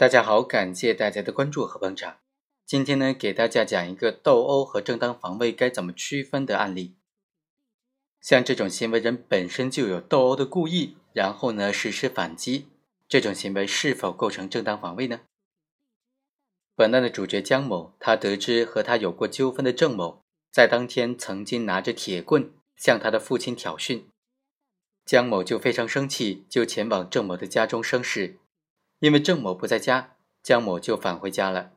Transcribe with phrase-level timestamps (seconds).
[0.00, 2.20] 大家好，感谢大家的关注和捧场。
[2.64, 6.96] 今天呢，给大家讲一个斗殴和正当防卫该怎么区分的案例。
[8.18, 12.68] 像这种行为人本身就有斗殴的故意，然后呢实施反击，
[13.10, 15.20] 这种行为是否构成正当防卫呢？
[16.74, 24.04] 本案的主角江某，他得知和他有过纠纷的郑某，在当天曾经拿着铁棍向他的父亲挑衅，
[25.04, 28.38] 江某就非常生气，就前往郑某的家中生事。
[29.00, 31.72] 因为郑某不在家，江某就返回家了。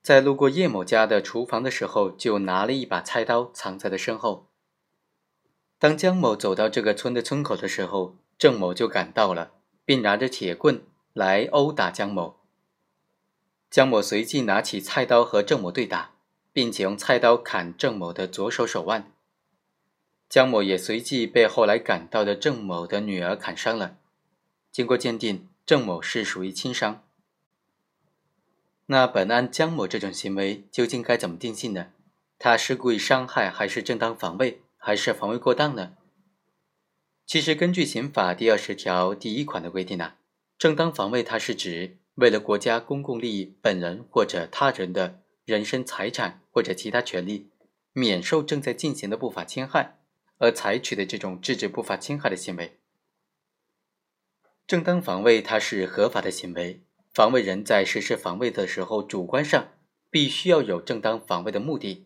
[0.00, 4.46] 在路过叶某家的厨房的时候，就拿了一把菜刀藏在了身后。
[5.78, 9.52] 当江某走到这个村的村口的时候，郑某就赶到了，
[9.84, 12.36] 并拿着铁棍来殴打江某。
[13.68, 16.12] 江某随即拿起菜刀和郑某对打，
[16.52, 19.12] 并且用菜刀砍郑某的左手手腕。
[20.28, 23.96] 江某也随即被后来赶到的郑某的女儿砍伤了。
[24.70, 27.04] 经过鉴定，郑某是属于轻伤。
[28.86, 31.88] 那本案江某这种行为究竟该怎么定性呢？
[32.38, 35.96] 他是故意伤害，还是正当防卫，还是防卫过当呢？
[37.26, 40.16] 其实根据刑法第二十条第一款的规定啊，
[40.56, 41.98] 正当防卫它是指。
[42.16, 47.50] 为了国家公共利益，本人或者他人的人身、财产或者其他权利
[47.92, 49.98] 免受正在进行的不法侵害，
[50.38, 52.78] 而采取的这种制止不法侵害的行为。
[54.66, 59.72] 正当防卫它是合法的行为，防卫人在实施防卫的时候，主观上
[60.10, 62.04] 必须要有正当防卫的目的。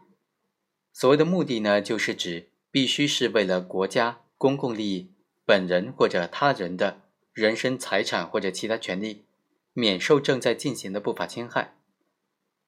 [0.93, 5.13] 所谓的目的呢，就是指必须是为了国家公共利益、
[5.45, 9.25] 本人或者他人的人身、财产或者其他权利。
[9.73, 11.77] 免受正在进行的不法侵害，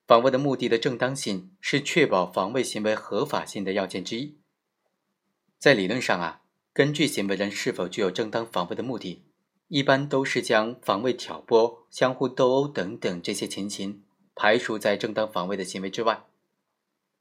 [0.06, 4.38] 防卫的目的的正当性是确保防卫行为合法性的要件之一。
[5.58, 9.24] 在理论上啊，根据行为人是否具有正当防卫的目的，
[9.74, 14.02] 一般都是将防卫挑拨、相互斗殴等等这些情形
[14.34, 16.26] 排除在正当防卫的行为之外。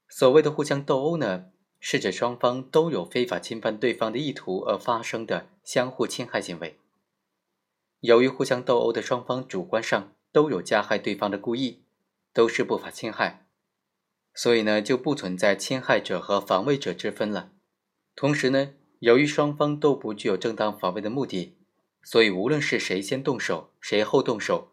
[0.06, 1.46] 所谓的互相斗殴呢，
[1.80, 6.76] 是指双方都有非法侵犯对方的意图而发生的相互侵害行为。
[8.00, 11.80] 由于互相斗殴的双方主观上都有加害对方的故意，
[12.34, 13.46] 都是不法侵害，
[14.34, 17.52] 所以呢就不存在侵害者和防卫者之分了。
[18.14, 21.56] 同时呢，由于双方都不具有正当防卫的目的，
[22.02, 24.72] 所以无论是谁先动手，谁后动手，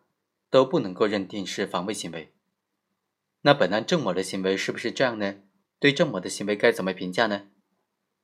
[0.50, 2.32] 都不能够认定是防卫行为。
[3.42, 5.36] 那本案郑某的行为是不是这样呢？
[5.80, 7.48] 对郑某的行为该怎么评价呢？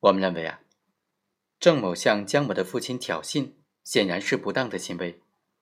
[0.02, 0.62] 我们认为啊，
[1.60, 3.52] 郑某向江某的父亲挑衅。
[3.86, 5.22] 显然是不当的行为，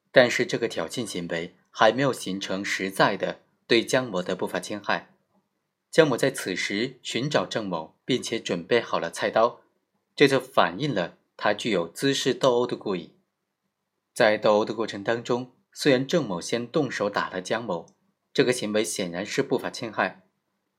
[0.09, 5.13] 但是这个挑衅行为还没有形成实在的对江某的不法侵害。
[5.91, 9.59] 江某在此时寻找郑某，并且准备好了菜刀，
[10.15, 13.12] 这就反映了他具有滋事斗殴的故意。
[14.13, 17.87] 在斗殴的过程当中，虽然郑某先动手打了江某，
[18.33, 20.23] 这个行为显然是不法侵害，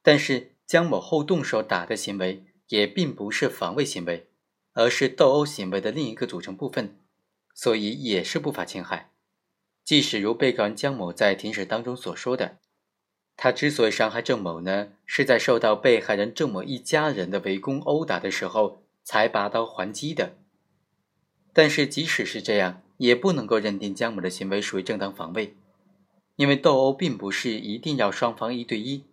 [0.03, 4.29] 但是江某后动手打的行为也并不是防卫行为，
[4.73, 7.01] 而是斗殴行为的另一个组成部分。
[7.57, 9.13] 所以也是不法侵害。
[9.85, 12.59] 即使如被告人江某在庭审当中所说的，
[13.37, 20.37] 他之所以伤害郑某呢，是在受到被害人郑某一家人的围攻殴打的时候才拔刀还击的。
[21.53, 25.55] 但是即使是这样，也不能够认定江某的行为属于正当防卫，
[26.37, 29.05] 因为斗殴并不是一定要双方一对一，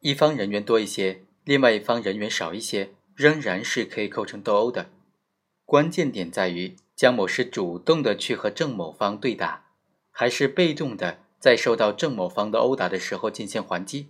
[0.00, 4.90] 一方人员多一些，另外一方人员少一些，仍然是可以构成斗殴的。
[5.64, 6.76] 关键点在于。
[7.00, 9.64] 江某是主动的去和郑某方对打，
[10.10, 14.08] 还是被动的在受到郑某方的殴打的时候进行还击？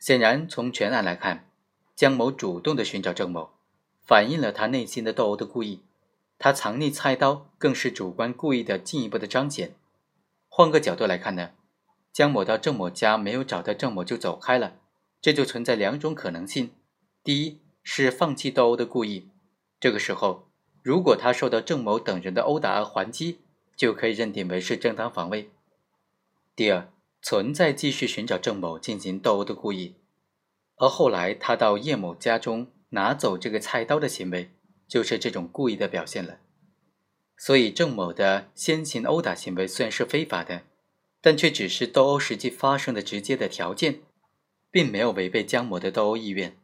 [0.00, 1.48] 显然，从全案来看，
[1.94, 3.50] 江某主动的寻找郑某，
[4.04, 5.82] 反映了他内心的斗殴的故意。
[6.44, 9.76] 他藏匿菜刀，更是主观故意的进一步的彰显。
[10.46, 11.52] 换个角度来看呢，
[12.12, 14.76] 江某到郑某家没有找到郑某就走开了，
[15.22, 16.72] 这就存在两种可能性：
[17.22, 19.30] 第一是放弃斗殴的故意，
[19.80, 20.50] 这个时候。
[20.82, 23.38] 如果他受到郑某等人的殴打而还击，
[23.74, 25.48] 就可以认定为是正当防卫。
[26.54, 26.92] 第二，
[27.22, 29.94] 存在继续寻找郑某进行斗殴的故意，
[30.76, 34.50] 而后来他到叶某家中拿走这个菜刀的行为，
[34.86, 36.38] 就是这种故意的表现了。
[37.36, 40.62] 所以，郑某的先行殴打行为虽然是非法的，
[41.20, 44.00] 但却只是斗殴实际发生的直接的条件，
[44.70, 46.56] 并没有违背江某的斗殴意愿。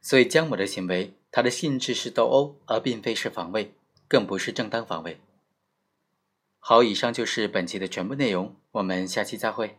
[0.00, 1.14] 所以，江某的行为。
[1.32, 3.72] 它的性质是斗殴，而并非是防卫，
[4.08, 5.20] 更不是正当防卫。
[6.58, 9.78] 好，以上就是本期的全部内容，我们下期再会。